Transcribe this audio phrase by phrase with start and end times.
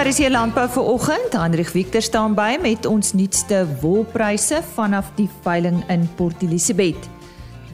[0.00, 1.34] Jy landbou vir oggend?
[1.36, 7.04] Hendrik Victor staan by met ons nuutste wolpryse vanaf die veiling in Port Elizabeth.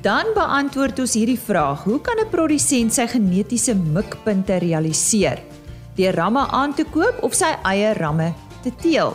[0.02, 5.38] Dan beantwoord ons hierdie vraag: Hoe kan 'n produsent sy genetiese mikpunte realiseer?
[5.94, 9.14] Deur ramme aan te koop of sy eie ramme te teel?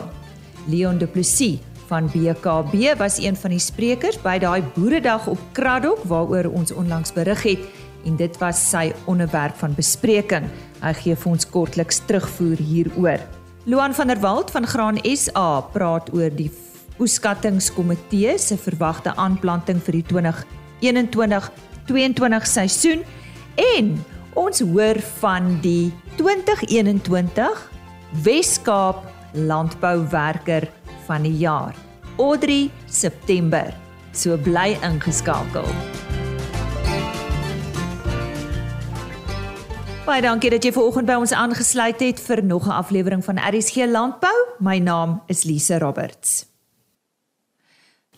[0.66, 6.00] Leon Du Plessis van BKB was een van die sprekers by daai boeredag op Kraddock
[6.04, 7.60] waaroor ons onlangs berig het
[8.06, 10.48] en dit was sy onderwerp van bespreking.
[10.82, 13.20] Hy gee vir ons kortliks terugvoer hieroor.
[13.70, 16.50] Luan van der Walt van Graan SA praat oor die
[17.02, 20.06] oeskattingskomitee se verwagte aanplanting vir die
[20.82, 23.04] 2021-22 seisoen
[23.76, 24.04] en
[24.38, 27.70] ons hoor van die 2021
[28.26, 30.68] Wes-Kaap landbouwerker
[31.06, 31.74] van die jaar.
[32.18, 33.72] Audrey September.
[34.12, 35.66] So bly ingeskakel.
[40.02, 43.38] Baie dankie dat jy ver oggend by ons aangesluit het vir nog 'n aflewering van
[43.38, 44.34] RSG Landbou.
[44.58, 46.46] My naam is Lise Roberts.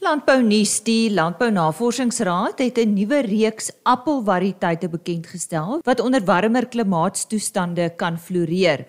[0.01, 6.67] Landbou nuus: Die Landbou Navorsingsraad het 'n nuwe reeks appelvariëteite bekend gestel wat onder warmer
[6.67, 8.87] klimaatstoestande kan floreer.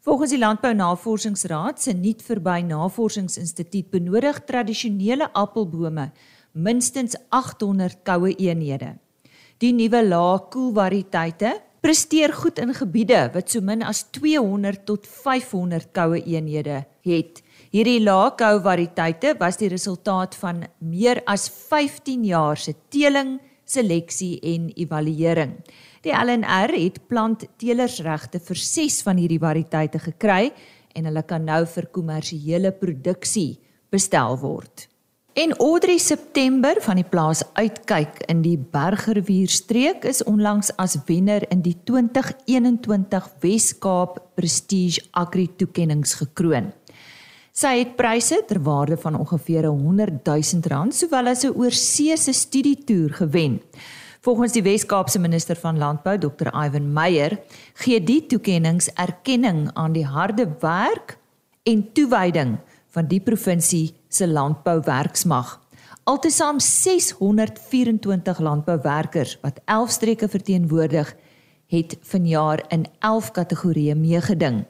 [0.00, 6.12] Volgens die Landbou Navorsingsraad se nuut verby Navorsingsinstituut benodig tradisionele appelbome
[6.52, 8.98] minstens 800 koue eenhede.
[9.58, 15.04] Die nuwe lae koel variëteite presteer goed in gebiede wat so min as 200 tot
[15.04, 17.42] 500 koue eenhede het.
[17.74, 23.36] Hierdie lae koue variëteite was die resultaat van meer as 15 jaar se teeling,
[23.68, 25.58] seleksie en evaluering.
[26.04, 30.54] Die LNR het plantteelersregte vir 6 van hierdie variëteite gekry
[30.96, 33.58] en hulle kan nou vir kommersiële produksie
[33.92, 34.88] bestel word.
[35.34, 41.64] En Audrey September van die plaas Uitkyk in die Bergerwierstreek is onlangs as wenner in
[41.64, 46.68] die 2021 Wes-Kaap Prestige Agri toekenninge gekroon.
[47.50, 53.10] Sy het pryse ter waarde van ongeveer 100 000 rand sowel as 'n oorsese studietoer
[53.18, 53.60] gewen.
[54.20, 56.54] Volgens die Wes-Kaapse minister van Landbou, Dr.
[56.54, 57.38] Ivan Meyer,
[57.74, 61.18] gee die toekenninge erkenning aan die harde werk
[61.64, 65.60] en toewyding van die provinsie se landbouwerksmag.
[66.04, 71.14] Altesaam 624 landbouwerkers wat 11 streke verteenwoordig,
[71.66, 74.64] het vanjaar in 11 kategorieë meegeding.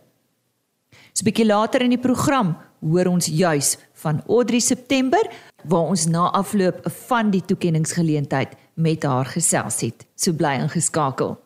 [1.15, 5.31] 'n Bietjie later in die program hoor ons juis van Audrey September
[5.65, 10.07] waar ons na afloop van die toekenningsgeleentheid met haar gesels het.
[10.15, 11.44] So bly ingeskakel.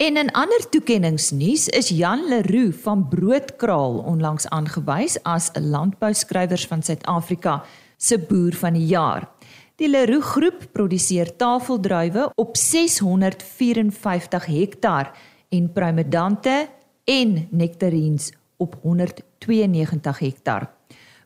[0.00, 6.82] En in ander toekenningsnuus is Jan Leroux van Broodkraal onlangs aangewys as 'n landbouskrywers van
[6.82, 7.64] Suid-Afrika
[7.96, 9.28] se boer van die jaar.
[9.76, 15.18] Die Leroux groep produseer tafeldruiwe op 654 hektaar
[15.48, 16.68] en promedante
[17.04, 20.70] en nektarines op 192 hektaar.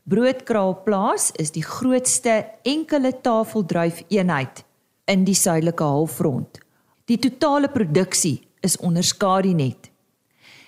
[0.02, 4.64] Broodkraal plaas is die grootste enkele tafeldruif eenheid
[5.04, 6.58] in die suidelike halfrond.
[7.04, 9.90] Die totale produksie is onder Skadinet.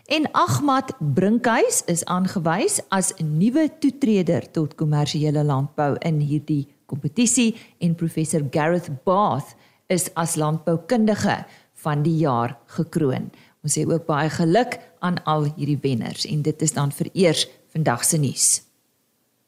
[0.06, 7.96] En Ahmad Brinkhuis is aangewys as nuwe toetreder tot kommersiële landbou in hierdie kompetisie en
[7.98, 9.56] professor Gareth Bath
[9.90, 11.40] is as landboukundige
[11.82, 13.32] van die jaar gekroon.
[13.66, 18.06] Ons sê ook baie geluk aan al hierdie wenners en dit is dan vereers vandag
[18.06, 18.46] se nuus.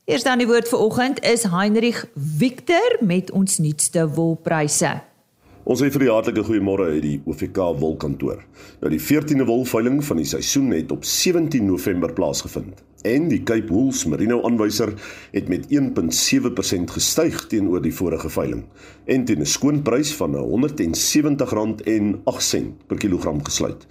[0.09, 4.97] Eers dan die woord vir oggend is Heinrich Victor met ons nuutste wolpryse.
[5.69, 8.39] Ons sê vir die hartlike goeiemôre uit die OVK wolkantoor.
[8.81, 13.69] Nou die 14de wolveiling van die seisoen het op 17 November plaasgevind en die Cape
[13.69, 14.97] Wools Merino aanwyser
[15.35, 18.65] het met 1.7% gestyg teenoor die vorige veiling
[19.05, 23.85] en teen 'n skoonprys van R170.08 per kilogram gesluit.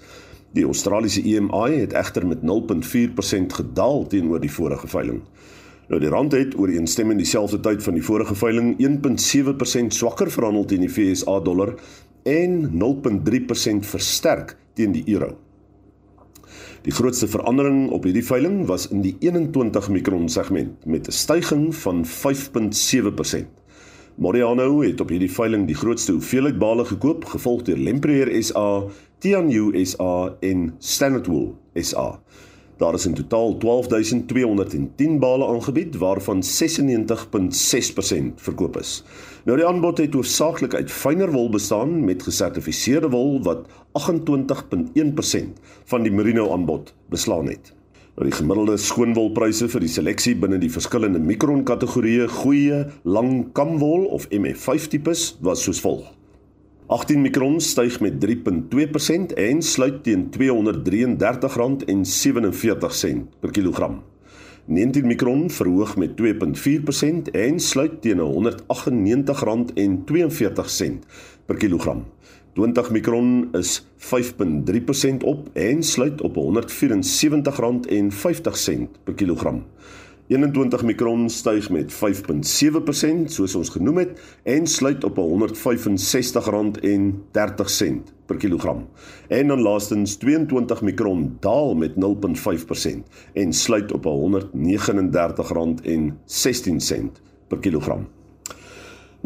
[0.57, 5.21] Die Australiese EMI het egter met 0.4% gedaal teenoor die vorige veiling.
[5.87, 10.83] Nou die rand het ooreenstemmend dieselfde tyd van die vorige veiling 1.7% swakker verhandel teen
[10.83, 11.77] die FSA dollar
[12.27, 15.37] en 0.3% versterk teen die euro.
[16.83, 21.77] Die grootste verandering op hierdie veiling was in die 21 mikron segment met 'n stygings
[21.77, 23.47] van 5.7%.
[24.15, 28.83] Moriano het op hierdie veiling die grootste hoeveelheid bale gekoop, gevolg deur Lempreer SA,
[29.19, 32.19] Tianyu SA en Standard Wool SA.
[32.77, 36.49] Daar is in totaal 12210 bale aangebied waarvan 96.6%
[38.35, 39.03] verkoop is.
[39.45, 43.65] Nou die aanbod het hoofsaaklik uit fynere wol bestaan met gesertifiseerde wol wat
[43.97, 47.73] 28.1% van die merino aanbod beslaan het.
[48.17, 54.05] Nou die gemiddelde skoonwolpryse vir die seleksie binne die verskillende mikron kategorieë goeie lang kamwol
[54.13, 56.16] of MF5 tipes was soos volg.
[56.87, 60.39] 18 mikron styg met 3.2% en sluit teen R233.47
[63.39, 64.03] per kilogram.
[64.65, 66.25] 19 mikron verhoog met 2.4%
[67.31, 68.23] en sluit teen R198.42
[71.45, 72.05] per kilogram.
[72.53, 74.07] 20 mikron is 5.3%
[75.23, 76.41] op en sluit op R174.50
[79.03, 79.65] per kilogram.
[80.27, 85.23] 21 mikron styg met 5.7% soos ons genoem het en sluit op R165.30
[88.25, 88.87] per kilogram.
[89.27, 91.97] En dan laastens 22 mikron daal met 0.5%
[93.33, 94.11] en sluit op R139.16
[97.47, 98.16] per kilogram.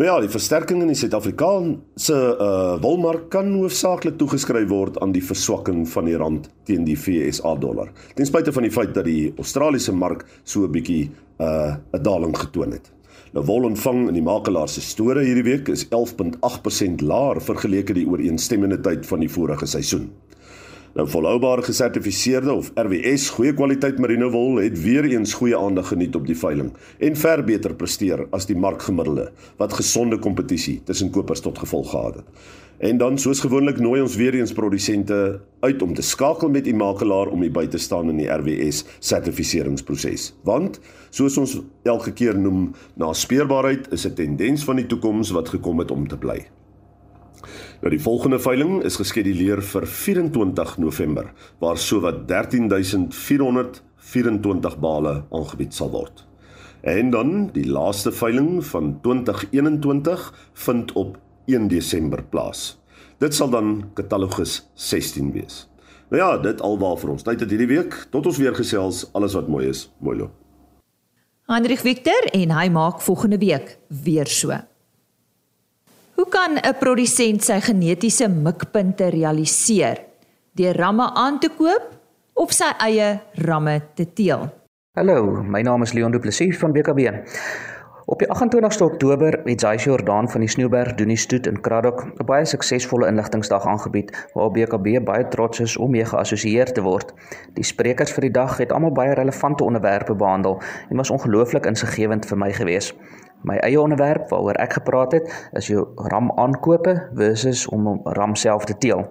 [0.02, 5.22] Nou ja, die versterking in die Suid-Afrikaanse uh wolmark kan hoofsaaklik toegeskryf word aan die
[5.22, 7.92] verswakking van die rand teen die FSA dollar.
[8.18, 12.34] Ten spyte van die feit dat die Australiese mark so 'n bietjie uh 'n daling
[12.34, 12.90] getoon het.
[13.34, 18.08] Nou wol ontvang in die makelaar se store hierdie week is 11.8% laer vergeleke die
[18.08, 20.10] ooreenstemmende tyd van die vorige seisoen.
[20.92, 26.18] Nou volhoubare gesertifiseerde of RWS goeie kwaliteit merino wol het weer eens goeie aandag geniet
[26.20, 29.30] op die veiling en ver beter presteer as die markgemiddelde
[29.62, 32.44] wat gesonde kompetisie tussen kopers tot gevolg gehad het.
[32.84, 36.74] En dan soos gewoonlik nooi ons weer eens produsente uit om te skakel met u
[36.76, 40.34] makelaar om u by te staan in die RWS sertifiseringsproses.
[40.44, 45.50] Want soos ons elke keer noem, na speurbaarheid is 'n tendens van die toekoms wat
[45.50, 46.42] gekom het om te bly.
[47.82, 51.32] Nou die volgende veiling is geskeduleer vir 24 November
[51.64, 56.22] waar sowat 13424 bale aangebied sal word.
[56.86, 61.18] En dan die laaste veiling van 2021 vind op
[61.50, 62.78] 1 Desember plaas.
[63.18, 65.70] Dit sal dan katalogus 16 wees.
[66.14, 67.24] Nou ja, dit alwaar vir ons.
[67.26, 68.06] Tyd het hierdie week.
[68.14, 69.10] Tot ons weer gesels.
[69.18, 70.32] Alles wat mooi is, mooi loop.
[71.50, 74.71] Hendrik Victor en hy maak volgende week weer so.
[76.42, 79.98] Kan 'n produsent sy genetiese mikpunte realiseer?
[80.58, 81.84] Deur ramme aan te koop
[82.34, 84.50] of sy eie ramme te teel?
[84.98, 87.14] Hallo, my naam is Leon Du Plessis van BKB.
[88.06, 92.46] Op die 28ste Oktober het Jaisi Jordan van die Snoeberg Doeniestoet in Kraddock 'n baie
[92.46, 97.14] suksesvolle inligtingsdag aangebied waar BKB baie trots is om mee geassosieer te word.
[97.54, 102.26] Die sprekers vir die dag het almal baie relevante onderwerpe behandel en was ongelooflik insiggewend
[102.26, 102.94] vir my gewees.
[103.44, 108.66] My eie onderwerp waaroor ek gepraat het, is jou ram aankope versus om ram self
[108.70, 109.08] te teel.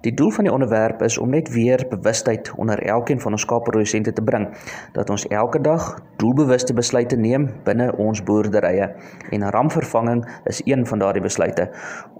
[0.00, 4.12] Die doel van die onderwerp is om net weer bewustheid onder elkeen van ons skaapprodusente
[4.12, 4.46] te bring
[4.92, 8.86] dat ons elke dag doelbewuste besluite neem binne ons boerderye
[9.30, 11.68] en ramvervanging is een van daardie besluite.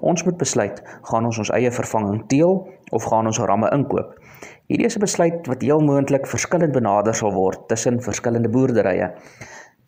[0.00, 4.12] Ons moet besluit, gaan ons ons eie vervanging teel of gaan ons ramme inkoop?
[4.68, 9.14] Hierdie is 'n besluit wat heel moontlik verskillend benader sal word tussen verskillende boerderye.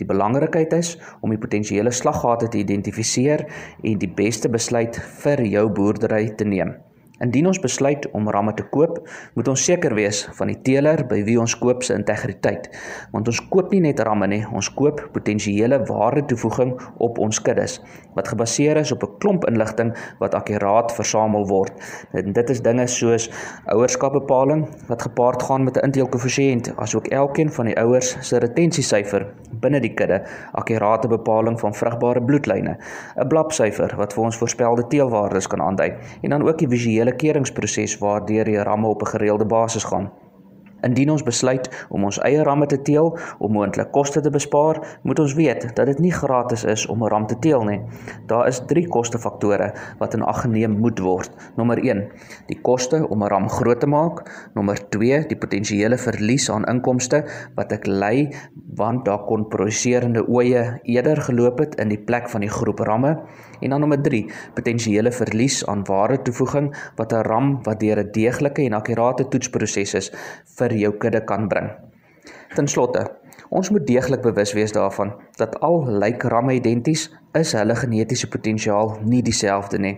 [0.02, 3.44] Die belangrikheid is om die potensiële slaggate te identifiseer
[3.86, 6.74] en die beste besluit vir jou boerdery te neem.
[7.22, 8.96] Indien ons besluit om ramme te koop,
[9.34, 12.68] moet ons seker wees van die teeler by wie ons koop se integriteit,
[13.12, 17.78] want ons koop nie net ramme nie, ons koop potensiële waarde toevoeging op ons kuddes
[18.16, 21.72] wat gebaseer is op 'n klomp inligting wat akkuraat versamel word.
[22.12, 23.30] En dit is dinge soos
[23.66, 29.26] ouerskapbepaling wat gepaard gaan met 'n inteelkoëffisiënt, asook elkeen van die ouers se retensiesyfer
[29.60, 30.22] binne die kudde,
[30.52, 32.76] akkurate bepaling van vrugbare bloedlyne,
[33.16, 37.98] 'n blapsyfer wat vir ons voorspelde teelwaardes kan aandui en dan ook die visuele keringsproses
[37.98, 40.10] waardeur die ramme op 'n gereelde basis gaan.
[40.82, 45.20] Indien ons besluit om ons eie ramme te teel om moontlik koste te bespaar, moet
[45.22, 47.80] ons weet dat dit nie gratis is om 'n ram te teel nie.
[48.26, 51.30] Daar is 3 kostefaktore wat in ag geneem moet word.
[51.56, 52.10] Nommer 1:
[52.46, 54.50] die koste om 'n ram groot te maak.
[54.54, 58.34] Nommer 2: die potensiële verlies aan inkomste wat ek ly
[58.74, 63.22] want daar kon produserende oeye eerder geloop het in die plek van die groep ramme.
[63.62, 68.10] En dan nommer 3: potensiële verlies aan waarde toevoeging wat 'n ram wat deur 'n
[68.12, 70.12] deeglike en akkurate toetsproses is
[70.58, 71.70] vir jou kudde kan bring.
[72.54, 73.06] Ten slotte,
[73.52, 78.94] ons moet deeglik bewus wees daarvan dat al lyk ramme identies, is hulle genetiese potensiaal
[79.08, 79.94] nie dieselfde nie.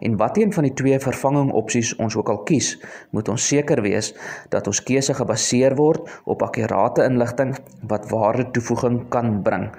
[0.00, 2.74] En watter een van die twee vervanging opsies ons ook al kies,
[3.10, 4.12] moet ons seker wees
[4.54, 7.56] dat ons keuse gebaseer word op akkurate inligting
[7.90, 9.70] wat waarde toevoeging kan bring.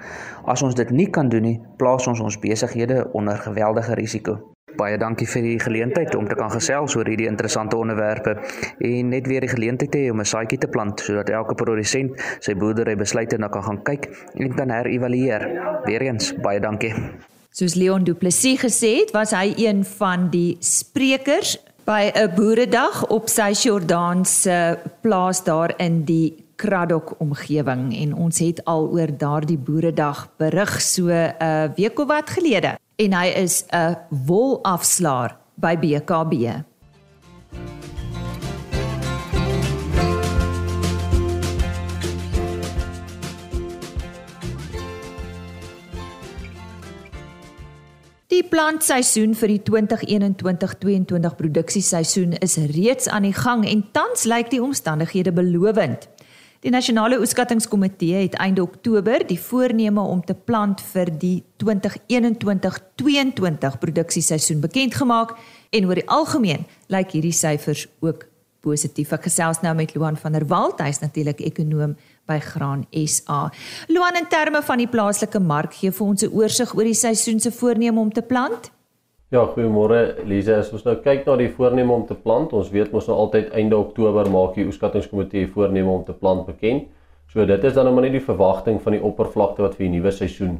[0.44, 4.40] As ons dit nie kan doen nie, plaas ons ons besighede onder geweldige risiko.
[4.76, 8.36] Baie dankie vir die geleentheid om te kan gesels oor hierdie interessante onderwerpe
[8.84, 12.54] en net weer die geleentheid hê om 'n saadjie te plant sodat elke produsent sy
[12.54, 15.42] boerdery besluite na kan gaan kyk en kan herevalueer.
[15.84, 16.94] Weereens baie dankie.
[17.50, 23.06] Soos Leon Du Plessis gesê het, was hy een van die sprekers by 'n boeredag
[23.08, 29.16] op sy Jordaan se plaas daar in die Kraddock omgewing en ons het al oor
[29.18, 35.36] daardie boeredag berig so 'n uh, week of wat gelede en hy is 'n wolafslaer
[35.54, 36.32] by BKB.
[48.28, 54.62] Die plantseisoen vir die 2021-2022 produksieseisoen is reeds aan die gang en tans lyk die
[54.62, 56.08] omstandighede belovend.
[56.66, 64.60] Die nasionale oeskattingskomitee het einde Oktober die voorneme om te plant vir die 2021-2022 produksieseisoen
[64.64, 65.36] bekend gemaak
[65.70, 68.26] en oor die algemeen lyk hierdie syfers ook
[68.66, 69.14] positief.
[69.14, 71.94] Ek gesels nou met Luan van der Walt, hy's natuurlik ekonom
[72.26, 73.54] by Graan SA.
[73.86, 77.40] Luan in terme van die plaaslike mark gee vir ons 'n oorsig oor die seisoen
[77.40, 78.70] se voorneme om te plant.
[79.28, 80.54] Ja, goeiemôre Lize.
[80.56, 83.50] As ons nou kyk na die voorneme om te plant, ons weet mos nou altyd
[83.60, 86.86] einde Oktober maak die oeskattingskomitee voorneme om te plant bekend.
[87.28, 89.98] So dit is dan nou maar net die verwagting van die oppervlakte wat vir die
[89.98, 90.54] nuwe seisoen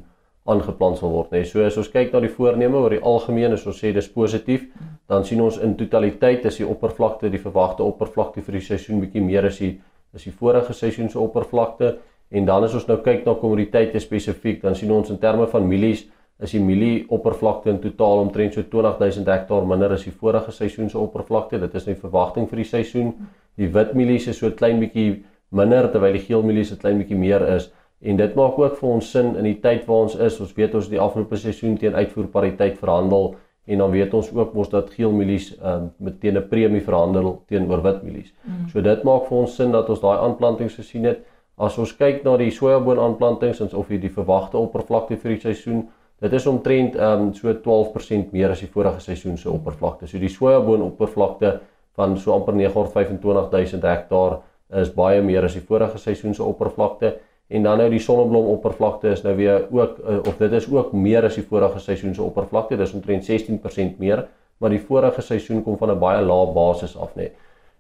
[0.45, 1.41] aangeplant sal word, nê.
[1.41, 1.49] Nee.
[1.49, 4.69] So as ons kyk na die voorneme oor die algemeen, as ons sê dis positief,
[5.09, 9.25] dan sien ons in totaliteit is die oppervlakte, die verwagte oppervlakte vir die seisoen bietjie
[9.25, 9.79] meer as die
[10.13, 11.95] is die vorige seisoen se oppervlakte
[12.37, 15.69] en dan as ons nou kyk na kommoditeite spesifiek dan sien ons in terme van
[15.69, 16.05] mielies
[16.43, 20.91] is die mielie oppervlakte in totaal omtrent so 20000 hektaar minder as die vorige seisoen
[20.91, 23.13] se oppervlakte dit is die verwagting vir die seisoen
[23.59, 27.19] die wit mielies is so klein bietjie minder terwyl die geel mielies 'n klein bietjie
[27.19, 30.41] meer is en dit maak ook vir ons sin in die tyd waar ons is
[30.41, 33.35] ons weet ons die afgelope seisoen teen uitvoerpariteit verhandel
[33.69, 37.43] en dan weet ons ook mos dat geel mielies uh, met teen 'n premie verhandel
[37.47, 38.33] teenoor wit mielies.
[38.45, 38.69] Mm.
[38.69, 41.19] So dit maak vir ons sin dat ons daai aanplantings gesien het.
[41.57, 45.41] As ons kyk na die sojaboon aanplantings ons of hier die verwagte oppervlakte vir die
[45.41, 45.89] seisoen,
[46.21, 50.07] dit is omtrent um, so 12% meer as die vorige seisoen se oppervlakte.
[50.07, 51.59] So die sojaboon oppervlakte
[51.99, 54.41] van so amper 925000 hektaar
[54.81, 57.15] is baie meer as die vorige seisoen se oppervlakte
[57.49, 60.93] en dan nou die sonneblom oppervlakte is nou weer ook uh, of dit is ook
[60.93, 64.27] meer as die vorige seisoen se oppervlakte dis omtrent 16% meer
[64.59, 67.31] maar die vorige seisoen kom van 'n baie lae basis af nê.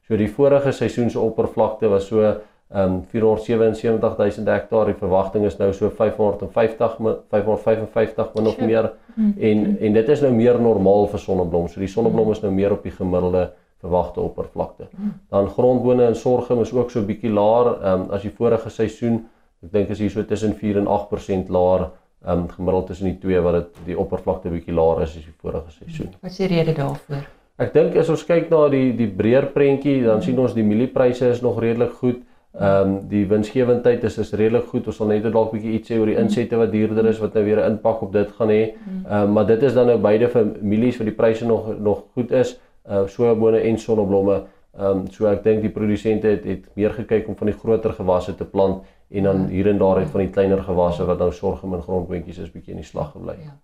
[0.06, 2.36] So die vorige seisoen se oppervlakte was so
[2.68, 6.98] ehm um, 477000 hektaar die verwagting is nou so 550
[7.30, 9.32] 555 min of meer mm.
[9.38, 11.68] en en dit is nou meer normaal vir sonneblom.
[11.68, 14.88] So die sonneblom is nou meer op die gemiddelde verwagte oppervlakte.
[15.30, 19.24] Dan grondbone en sorghum is ook so bietjie laer ehm um, as die vorige seisoen
[19.58, 21.88] Ek dink is hier so tussen 4 en 8% laer
[22.30, 25.72] um gemiddeld tussen die twee wat dit die oppervlakte bietjie laer is as die vorige
[25.74, 26.12] seisoen.
[26.22, 27.24] Wat is die rede daarvoor?
[27.58, 31.30] Ek dink as ons kyk na die die breër prentjie, dan sien ons die mieliepryse
[31.34, 32.20] is nog redelik goed.
[32.56, 34.86] Ehm um, die winsgewendheid is is redelik goed.
[34.86, 37.44] Ons sal net dalk bietjie iets sê oor die insette wat duurder is wat nou
[37.44, 38.62] weer 'n impak op dit gaan hê.
[38.64, 42.04] Ehm um, maar dit is dan nou beide vir mielies waar die pryse nog nog
[42.14, 44.42] goed is, uh sojabone en sonneblomme.
[44.78, 47.92] Ehm um, so ek dink die produsente het het meer gekyk om van die groter
[47.92, 51.32] gewasse te plant en dan hier en daar uit van die kleiner gewasse wat nou
[51.32, 53.36] sorgem in grondboontjies is bietjie in die slag gebly.
[53.44, 53.56] Ja.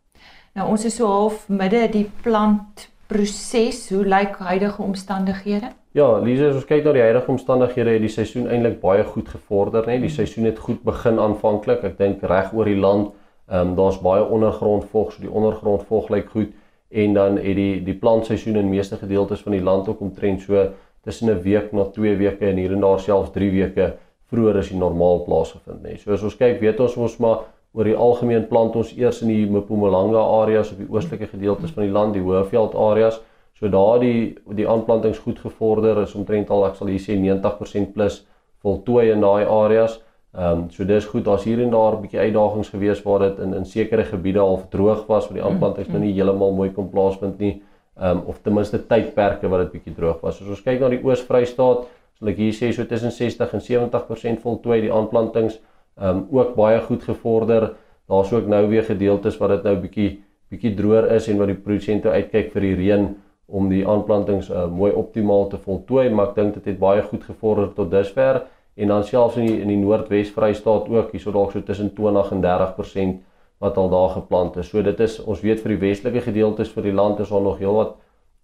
[0.54, 3.88] Nou ons is so half midde die plantproses.
[3.90, 5.72] Hoe lyk huidige omstandighede?
[5.94, 9.28] Ja, Lise, as ons kyk na die huidige omstandighede, het die seisoen eintlik baie goed
[9.30, 10.00] gevorder, né?
[10.02, 10.14] Die mm.
[10.16, 11.84] seisoen het goed begin aanvanklik.
[11.86, 13.12] Ek dink reg oor die land,
[13.46, 16.50] ehm um, daar's baie ondergrondvog, so die ondergrondvog lyk goed
[16.90, 20.64] en dan het die die plantseisoen in meeste gedeeltes van die land ook omtrent so
[21.04, 23.94] tussen 'n week na 2 weke en hier en daar selfs 3 weke
[24.30, 25.98] vroeër as die normaal plaasgevind nê.
[25.98, 27.38] So as ons kyk, weet ons ons maar
[27.72, 31.82] oor die algemeen plant ons eers in die Mpumalanga areas op die oostelike gedeeltes van
[31.84, 33.20] die land, die Hoëveld areas.
[33.58, 37.92] So daar die die aanplantings goed gevorder is omtrent al ek sal hier sê 90%
[37.94, 38.24] plus
[38.64, 40.00] voltooi in daai areas.
[40.34, 41.24] Ehm um, so dis goed.
[41.24, 44.62] Daar's hier en daar 'n bietjie uitdagings gewees waar dit in in sekere gebiede al
[44.70, 47.62] droog was waar die aanplantings nou nie heeltemal mooi kon plaasvind nie
[48.00, 50.40] um, of ten minste tydperke wat dit bietjie droog was.
[50.40, 51.86] As ons kyk na die Oos-Vrystaat,
[52.18, 55.60] sal ek hier sê so tussen 60 en 70% voltooi die aanplantings,
[55.96, 57.74] um ook baie goed gevorder.
[58.08, 60.10] Daar's ook nou weer gedeeltes wat dit nou bietjie
[60.50, 63.06] bietjie droër is en wat die produsente uitkyk vir die reën
[63.46, 67.24] om die aanplantings uh, mooi optimaal te voltooi, maar ek dink dit het baie goed
[67.24, 68.42] gevorder tot dusver
[68.74, 72.32] en dan selfs in die in die Noordwes Vrystaat ook, hierso dalk so tussen 20
[72.34, 73.20] en 30%
[73.62, 74.68] wat al daar geplant is.
[74.68, 77.60] So dit is ons weet vir die westelike gedeeltes vir die land is daar nog
[77.62, 77.94] heelwat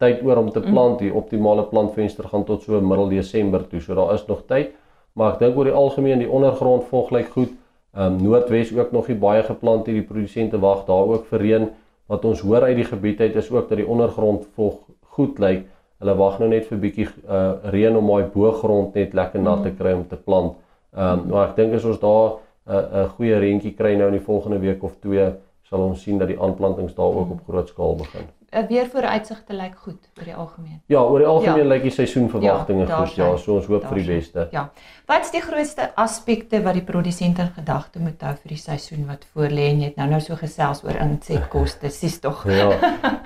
[0.01, 0.71] tyd oor om te mm.
[0.71, 1.01] plant.
[1.03, 3.83] Die optimale plantvenster gaan tot so middel Desember toe.
[3.85, 4.73] So daar is nog tyd.
[5.19, 7.53] Maar ek dink oor die algemeen die ondergrond vog lyk goed.
[7.97, 9.99] Ehm um, Noordwes ook nog nie baie geplant hier.
[9.99, 11.71] Die produsente wag daar ook vir reën.
[12.11, 14.81] Wat ons hoor uit die gebied uit is ook dat die ondergrond vog
[15.15, 15.67] goed lyk.
[16.03, 19.73] Hulle wag nou net vir bietjie uh, reën om daai boogrond net lekker nat te
[19.79, 20.57] kry om te plant.
[20.97, 24.19] Ehm um, maar ek dink as ons daar 'n 'n goeie rentjie kry nou in
[24.19, 25.31] die volgende week of twee,
[25.63, 28.27] sal ons sien dat die aanplantings daar ook op groot skaal begin.
[28.51, 30.81] Uh, weer vooruitsigte lyk goed oor die algemeen.
[30.91, 31.69] Ja, oor die algemeen ja.
[31.73, 33.17] lyk die seisoenverwagtinge ja, goed.
[33.19, 34.47] Ja, so ons hoop vir die beste.
[34.55, 34.67] Ja.
[35.11, 39.07] Wat is die grootste aspekte wat die produsent in gedagte moet hou vir die seisoen
[39.11, 42.43] wat voorlê en jy het nou nou so gesels oor insetkoste, sies tog.
[42.51, 42.71] Ja.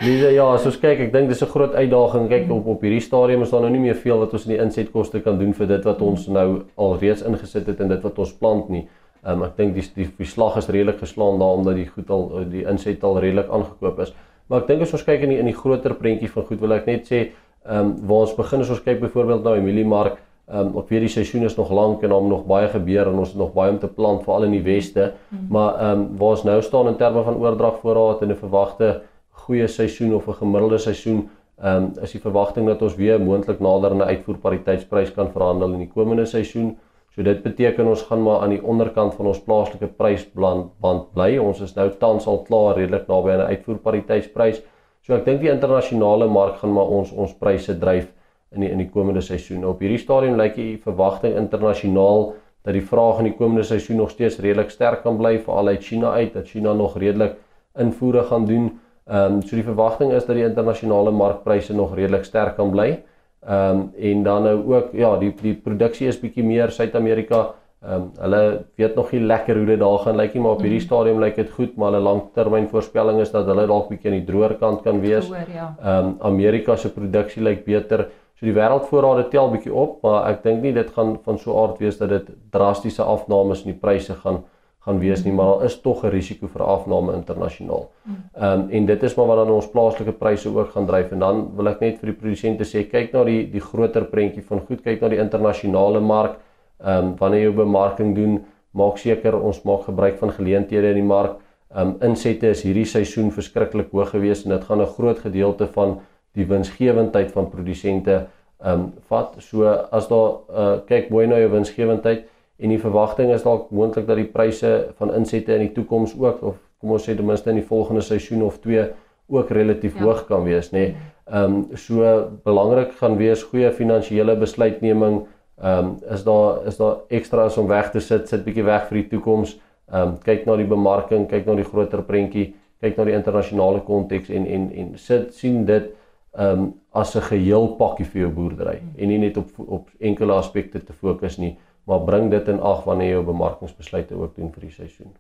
[0.03, 2.29] Lisa, ja, as ons kyk, ek dink dis 'n groot uitdaging.
[2.29, 4.63] Kyk op op hierdie stadium is daar nou nie meer veel wat ons in die
[4.63, 8.19] insetkoste kan doen vir dit wat ons nou al reeds ingesit het en dit wat
[8.19, 8.89] ons plant nie.
[9.25, 12.67] Um, ek dink die die verslag is redelik geslaan daar omdat die goed al die
[12.69, 14.13] inset al redelik aangekoop is.
[14.47, 16.77] Maar ek dink as ons kyk in die in die groter prentjie van goed wil
[16.77, 17.21] ek net sê,
[17.65, 21.09] ehm um, waar ons begin as ons kyk byvoorbeeld nou Emiliemark, ehm um, op hierdie
[21.09, 23.79] seisoen is nog lank en daar nog baie gebeur en ons het nog baie om
[23.81, 25.13] te plant veral in die weste.
[25.13, 25.47] Mm -hmm.
[25.49, 29.67] Maar ehm um, waar ons nou staan in terme van oordragvoorraad en 'n verwagte goeie
[29.67, 31.29] seisoen of 'n gemiddelde seisoen,
[31.63, 35.73] ehm um, is die verwagting dat ons weer moontlik nader aan 'n uitvoerpariteitsprys kan verhandel
[35.73, 36.77] in die komende seisoen.
[37.15, 41.37] So dit beteken ons gaan maar aan die onderkant van ons plaaslike prysband bly.
[41.39, 44.63] Ons is nou tans al klaar redelik naby aan 'n uitvoerpariteitsprys.
[45.03, 48.11] So ek dink die internasionale mark gaan maar ons ons pryse dryf
[48.53, 49.65] in die in die komende seisoen.
[49.65, 54.11] Op hierdie stadium lyk die verwagting internasionaal dat die vraag in die komende seisoen nog
[54.11, 57.37] steeds redelik sterk kan bly veral uit China uit dat China nog redelik
[57.79, 58.81] invoere gaan doen.
[59.07, 63.05] Ehm um, so die verwagting is dat die internasionale markpryse nog redelik sterk kan bly.
[63.45, 67.43] Ehm um, en dan nou ook ja, die die produksie is bietjie meer Suid-Amerika.
[67.85, 70.63] Ehm um, hulle weet nog nie lekker hoe dit daar gaan lyk nie, maar op
[70.65, 70.87] hierdie mhm.
[70.87, 74.55] stadium lyk dit goed, maar hulle langtermynvoorspelling is dat hulle dalk bietjie aan die droër
[74.61, 75.29] kant kan wees.
[75.29, 75.45] Ja.
[75.45, 75.99] Ehm ja.
[75.99, 78.09] um, Amerika se produksie lyk beter.
[78.35, 81.79] So die wêreldvoorrade tel bietjie op, maar ek dink nie dit gaan van so aard
[81.79, 84.43] wees dat dit drastiese afnames in die pryse gaan
[84.85, 87.91] gaan wees nie, maar daar is tog 'n risiko vir afname internasionaal.
[88.35, 91.19] Ehm um, en dit is maar wat dan ons plaaslike pryse ook gaan dryf en
[91.19, 94.61] dan wil ek net vir die produsente sê kyk na die die groter prentjie van
[94.61, 96.37] goed kyk na die internasionale mark.
[96.81, 101.09] Ehm um, wanneer jy bemarking doen, maak seker ons maak gebruik van geleenthede in die
[101.15, 101.39] mark.
[101.75, 105.67] Ehm um, insette is hierdie seisoen verskriklik hoog gewees en dit gaan 'n groot gedeelte
[105.67, 106.01] van
[106.35, 108.27] die winsgewendheid van produsente
[108.61, 109.35] ehm um, vat.
[109.39, 112.25] So as daar uh, kyk mooi na jou winsgewendheid
[112.57, 116.43] en die verwagting is dalk moontlik dat die pryse van insette in die toekoms ook
[116.43, 118.85] of kom ons sê ten minste in die volgende seisoen of twee
[119.33, 120.05] ook relatief ja.
[120.05, 120.79] hoog kan wees nê.
[120.79, 121.11] Nee.
[121.25, 122.05] Ehm um, so
[122.45, 125.23] belangrik gaan wees goeie finansiële besluitneming.
[125.63, 129.01] Ehm um, is daar is daar ekstra's om weg te sit, sit bietjie weg vir
[129.01, 129.57] die toekoms.
[129.89, 133.81] Ehm um, kyk na die bemarking, kyk na die groter prentjie, kyk na die internasionale
[133.81, 135.91] konteks en en en sit sien dit
[136.35, 138.95] ehm um, as 'n geheel pakkie vir jou boerdery hmm.
[138.99, 142.85] en nie net op op enkele aspekte te fokus nie maar bring dit in ag
[142.85, 145.13] wanneer jy jou bemarkingsbesluite ook doen vir die seisoen.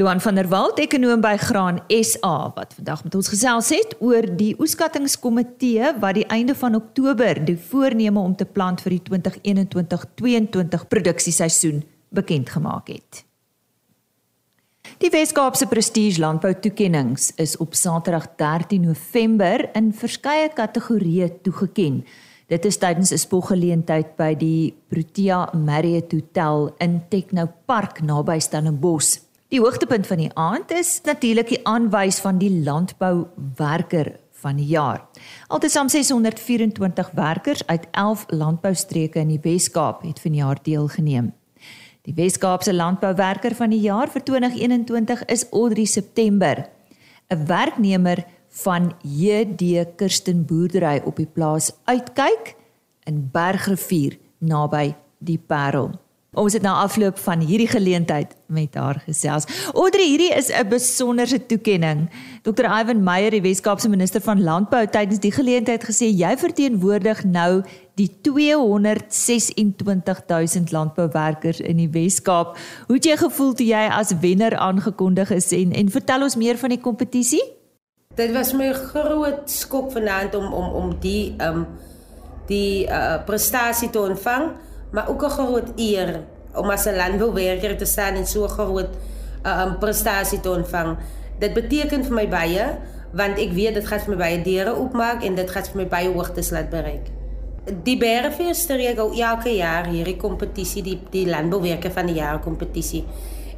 [0.00, 4.24] Luan van der Walt, ekonom by Graan SA wat vandag met ons gesels het oor
[4.38, 10.86] die oeskattingskomitee wat die einde van Oktober die voorneme om te plant vir die 2021-22
[10.88, 13.24] produksieseisoen bekend gemaak het.
[15.00, 22.08] Die Weskaapse Prestige Landbou Toekennings is op Saterdag 13 November in verskeie kategorieë toegekend.
[22.50, 29.20] Dit is tydens 'n spogeleentheid by die Protea Marriott Hotel in Technopark naby Stellenbosch.
[29.48, 35.06] Die hoogtepunt van die aand is natuurlik die aanwys van die landbouwerker van die jaar.
[35.46, 41.32] Altesaam 624 werkers uit 11 landboustreke in die Wes-Kaap het vanjaar deelgeneem.
[42.02, 46.68] Die Wes-Kaapse landbouwerker van die jaar vir 2021 is Audrey September,
[47.28, 52.56] 'n werknemer van JD Kirsten boerdery op die plaas uitkyk
[53.06, 55.92] in Bergrivier naby die Parel.
[56.38, 59.50] Ons het nou afloop van hierdie geleentheid met haar gesels.
[59.74, 62.08] Audrey, hierdie is 'n besonderse toekenning.
[62.42, 62.64] Dr.
[62.64, 67.62] Ivan Meyer, die Weskaapse minister van Landbou, tydens die geleentheid gesê jy verteenwoordig nou
[67.94, 72.58] die 226000 landbouwerkers in die Weskaap.
[72.86, 76.58] Hoe het jy gevoel toe jy as wenner aangekondig is en en vertel ons meer
[76.58, 77.59] van die kompetisie?
[78.10, 81.60] Dit was my groot skok vanaand om om om die um
[82.50, 84.48] die uh, prestasie te ontvang,
[84.90, 86.20] maar ook 'n groot eer
[86.54, 88.90] om as 'n landbouwerker te staan en so 'n groot
[89.46, 90.96] um prestasie te ontvang.
[91.38, 92.78] Dit beteken vir my baie
[93.12, 95.88] want ek weet dit gaan vir my baie deure oopmaak en dit gaan vir my
[95.88, 97.06] baie hoogtes laat bereik.
[97.82, 103.04] Die Berefees streek al elke jaar hierdie kompetisie die die landbouwerker van die jaar kompetisie.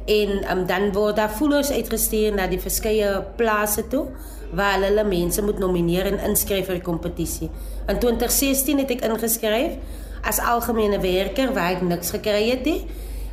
[0.05, 4.07] En um, dan word daar voelers uitgestuur na die verskeie plase toe
[4.55, 7.49] waar hulle mense moet nomineer en inskryf vir die kompetisie.
[7.87, 9.77] In 2016 het ek ingeskryf
[10.23, 12.83] as algemene werker waar ek niks gekry het nie.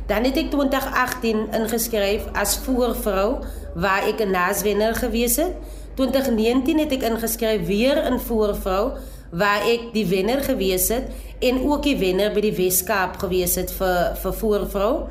[0.09, 3.43] Dan het ek 2018 ingeskryf as voervrou
[3.75, 5.53] waar ek 'n naswenner gewees het.
[5.95, 8.97] 2019 het ek ingeskryf weer in voervrou
[9.31, 11.07] waar ek die wenner gewees het
[11.39, 15.07] en ook die wenner by die Weskaap gewees het vir vir voervrou.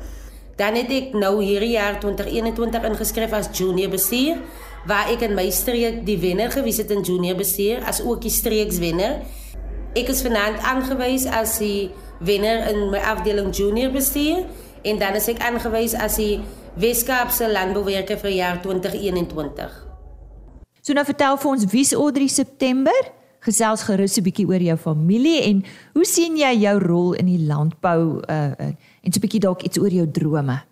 [0.55, 4.37] Dan het ek nou hierdie jaar 2021 ingeskryf as junior bestuur
[4.87, 8.33] waar ek in my streek die wenner gewees het in junior bestuur as ook die
[8.33, 9.21] streekswenner.
[9.93, 11.91] Ek is vanaand aangewys as die
[12.23, 14.45] wenner in my afdeling junior bestuur
[14.87, 16.41] en dan is ek aangewys as die
[16.79, 19.73] Weskaapse landbouwerker vir jaar 2021.
[20.81, 22.95] So nou vertel vir ons wie's Audrey September?
[23.43, 25.63] Gesels gerus 'n bietjie oor jou familie en
[25.93, 28.71] hoe sien jy jou rol in die landbou uh,
[29.03, 30.70] en so 'n bietjie dalk iets oor jou drome?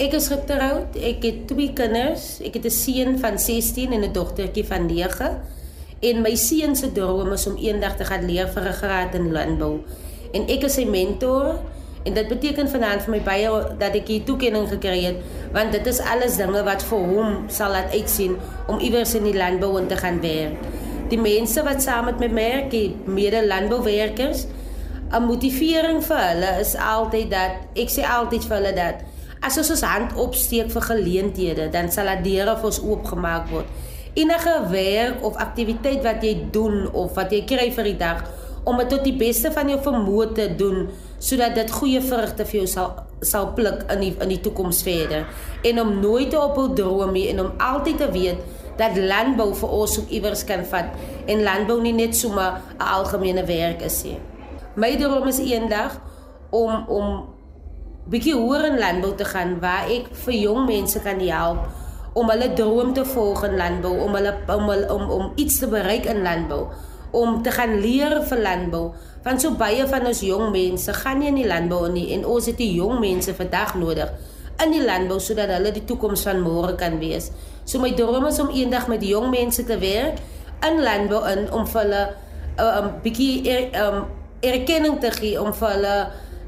[0.00, 0.94] Ek is getroud.
[0.96, 2.38] Ek het twee kinders.
[2.40, 5.40] Ek het 'n seun van 16 en 'n dogtertjie van 9.
[6.00, 9.32] En my seun se droom is om eendag te gaan leer vir 'n graad in
[9.32, 9.80] landbou.
[10.32, 11.60] En ek is sy mentor
[12.04, 15.16] en dit beteken vanaand vir my baie dat ek hier toekenning gekry het
[15.52, 18.36] want dit is alles dinge wat vir hom sal laat uitsien
[18.66, 20.56] om iewers in die landbou in te gaan werk.
[21.08, 24.46] Die mense wat saam met my werk, die mede landbouwerkers,
[25.12, 28.94] 'n motivering vir hulle is altyd dat ek sê altyd vir hulle dat
[29.40, 33.66] as ons ons hand opsteek vir geleenthede, dan sal dit deure vir ons oopgemaak word
[34.14, 38.24] enige werk of aktiwiteit wat jy doen of wat jy kry vir die dag
[38.66, 40.88] om dit tot die beste van jou vermoë te doen
[41.22, 42.90] sodat dit goeie vrugte vir jou sal
[43.24, 45.28] sal pluk in die in die toekoms verder
[45.70, 48.42] en om nooit te ophou droom nie en om altyd te weet
[48.80, 50.94] dat landbou vir ons ook iewers kan vat
[51.30, 54.18] en landbou nie net sommer 'n algemene werk is nie.
[54.74, 56.00] My droom is eendag
[56.50, 57.26] om om
[58.10, 61.68] bietjie hoër in landbou te gaan waar ek vir jong mense kan help
[62.18, 66.08] om hulle droom te volg in landbou, om hulle om om om iets te bereik
[66.10, 66.66] in landbou,
[67.10, 68.90] om te gaan leer vir landbou.
[69.22, 72.46] Want so baie van ons jong mense gaan nie in die landbou nie en ons
[72.48, 74.10] het die jong mense vandag nodig
[74.64, 77.30] in die landbou sodat hulle die toekoms van môre kan wees.
[77.64, 80.18] So my droom is om eendag met jong mense te werk
[80.66, 82.02] in landbou in om vir hulle
[82.58, 84.04] 'n uh, um, bietjie er, um,
[84.40, 85.94] erkenning te gee om vir hulle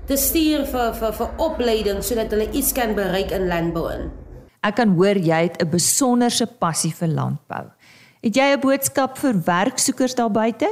[0.06, 4.10] te stuur vir vir vir opleiding sodat hulle iets kan bereik in landbou in.
[4.62, 7.64] Ek kan hoor jy het 'n besonderse passie vir landbou.
[8.22, 10.68] Het jy 'n boodskap vir werksoekers daar buite?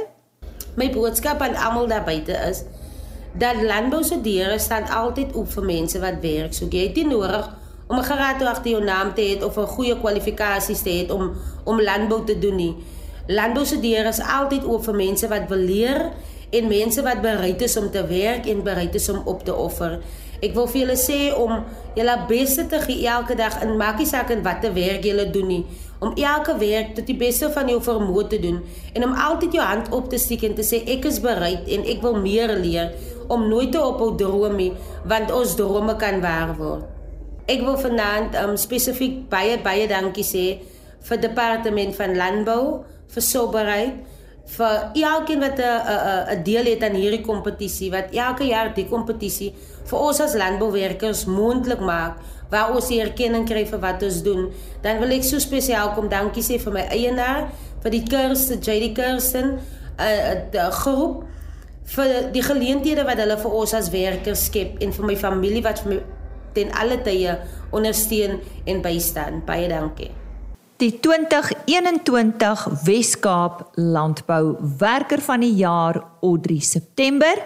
[0.75, 2.63] My boodskap aan almal daar buite is
[3.33, 6.71] dat landbou se deure staan altyd oop vir mense wat werk soek.
[6.71, 7.49] Jy het nie nodig
[7.87, 11.31] om 'n graad agter jou naam te hê of 'n goeie kwalifikasies te hê om
[11.63, 12.75] om landbou te doen nie.
[13.27, 16.11] Landbou se deure is altyd oop vir mense wat wil leer
[16.51, 19.99] en mense wat bereid is om te werk en bereid is om op te offer.
[20.41, 21.61] Ek wil vir julle sê om
[21.95, 25.47] julle beste te gee elke dag en maak nie saak in watter werk julle doen
[25.47, 25.61] nie,
[26.01, 28.57] om elke werk tot die beste van jou vermoë te doen
[28.97, 31.85] en om altyd jou hand op te steek en te sê ek is bereid en
[31.93, 32.95] ek wil meer leer
[33.31, 34.71] om nooit te ophou droom nie,
[35.07, 36.89] want ons drome kan waar word.
[37.49, 40.45] Ek wil vanaand um, spesifiek baie baie dankie sê
[41.05, 42.63] vir departement van landbou
[43.13, 44.19] vir soberheid
[44.51, 48.87] vir elkeen wat 'n 'n 'n deel het aan hierdie kompetisie wat elke jaar die
[48.87, 49.53] kompetisie
[49.85, 52.17] vir ons as landbouwerkers moontlik maak
[52.49, 54.51] waar ons erkenning kry vir wat ons doen.
[54.81, 57.49] Dan wil ek so spesiaal kom dankie sê vir my eienaar,
[57.83, 59.59] vir die Kirsten, JD Kirsten, 'n
[59.99, 61.23] uh, uh, groep
[61.95, 65.79] vir die geleenthede wat hulle vir ons as werkers skep en vir my familie wat
[65.83, 66.01] vir my
[66.53, 67.37] ten alle tye
[67.71, 69.45] ondersteun en bystaan.
[69.45, 70.20] Baie dankie.
[70.81, 77.37] Die 2021 Weskaap Landbou Werker van die Jaar Audrey September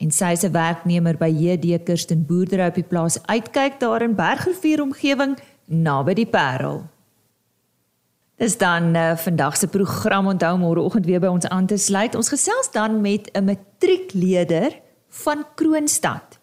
[0.00, 4.14] en sy is 'n werknemer by JD Kirsten Boerdery op die plaas uitkyk daar in
[4.14, 6.88] Bergrivier omgewing naby die Parel.
[8.36, 12.14] Dis dan uh, vandag se program onthou môreoggend weer by ons aan te sluit.
[12.14, 16.38] Ons gesels dan met 'n matriekleder van Kroonstad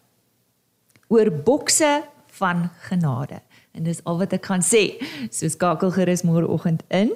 [1.07, 3.41] oor bokse van genade.
[3.75, 4.83] En dis al wat ek kan sê.
[5.29, 7.09] So skakel gerus môreoggend in.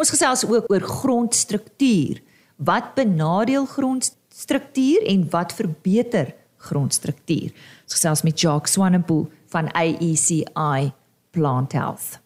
[0.00, 2.20] Ons gesels ook oor grondstruktuur.
[2.56, 6.34] Wat benadeel grondstruktuur en wat verbeter
[6.68, 7.50] grondstruktuur?
[7.84, 10.92] Ons gesels met Jacques Swanepoel van AECI
[11.30, 12.18] Plant Health.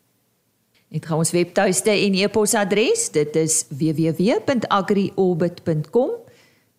[0.93, 3.11] Dit gaan ons webtuiste en e-posadres.
[3.11, 6.11] Dit is www.agriorbit.com.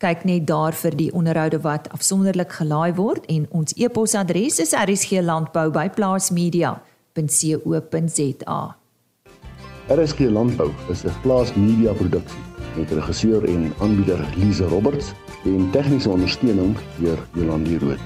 [0.04, 6.93] Kyk net daar vir die onderhoude wat afsonderlik gelaai word en ons e-posadres is rsglandbou@plaasmedia.com
[7.14, 8.76] www.rsg.co.za.
[9.88, 12.40] RSG Landbou is 'n plaas media produksie
[12.78, 15.12] met regisseur en aanbieder Lize Roberts
[15.46, 17.98] en tegniese ondersteuning deur Jolande Rooi.